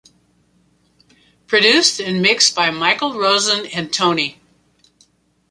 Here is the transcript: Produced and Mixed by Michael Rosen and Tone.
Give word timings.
Produced 1.45 1.99
and 1.99 2.23
Mixed 2.23 2.55
by 2.55 2.71
Michael 2.71 3.19
Rosen 3.19 3.67
and 3.67 3.93
Tone. 3.93 4.31